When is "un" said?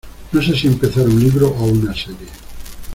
1.07-1.19